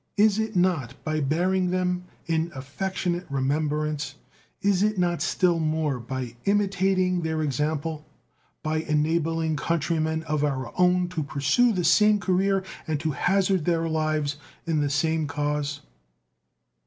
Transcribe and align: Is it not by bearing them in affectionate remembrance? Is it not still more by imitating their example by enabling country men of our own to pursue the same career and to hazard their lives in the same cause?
Is 0.17 0.39
it 0.39 0.55
not 0.55 0.95
by 1.03 1.19
bearing 1.19 1.69
them 1.69 2.05
in 2.25 2.51
affectionate 2.55 3.27
remembrance? 3.29 4.15
Is 4.63 4.81
it 4.81 4.97
not 4.97 5.21
still 5.21 5.59
more 5.59 5.99
by 5.99 6.35
imitating 6.45 7.21
their 7.21 7.43
example 7.43 8.03
by 8.63 8.77
enabling 8.77 9.57
country 9.57 9.99
men 9.99 10.23
of 10.23 10.43
our 10.43 10.73
own 10.75 11.07
to 11.09 11.21
pursue 11.21 11.71
the 11.71 11.83
same 11.83 12.19
career 12.19 12.63
and 12.87 12.99
to 12.99 13.11
hazard 13.11 13.65
their 13.65 13.87
lives 13.87 14.37
in 14.65 14.81
the 14.81 14.89
same 14.89 15.27
cause? 15.27 15.81